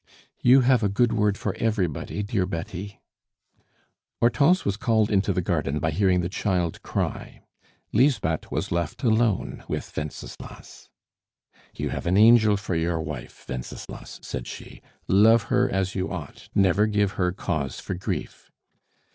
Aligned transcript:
"You 0.41 0.61
have 0.61 0.81
a 0.81 0.89
good 0.89 1.13
word 1.13 1.37
for 1.37 1.53
everybody, 1.59 2.23
dear 2.23 2.47
Betty" 2.47 2.99
Hortense 4.19 4.65
was 4.65 4.75
called 4.75 5.11
into 5.11 5.31
the 5.31 5.43
garden 5.43 5.77
by 5.77 5.91
hearing 5.91 6.21
the 6.21 6.27
child 6.27 6.81
cry; 6.81 7.43
Lisbeth 7.93 8.49
was 8.51 8.71
left 8.71 9.03
alone 9.03 9.63
with 9.67 9.95
Wenceslas. 9.95 10.89
"You 11.77 11.89
have 11.91 12.07
an 12.07 12.17
angel 12.17 12.57
for 12.57 12.73
your 12.73 12.99
wife, 12.99 13.45
Wenceslas!" 13.47 14.19
said 14.23 14.47
she. 14.47 14.81
"Love 15.07 15.43
her 15.53 15.69
as 15.69 15.93
you 15.93 16.11
ought; 16.11 16.49
never 16.55 16.87
give 16.87 17.11
her 17.11 17.31
cause 17.31 17.79
for 17.79 17.93
grief." 17.93 18.49